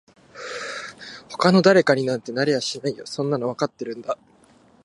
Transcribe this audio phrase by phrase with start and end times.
[1.29, 4.17] 他の誰かになんてなれやしないよそんなのわかってるんだ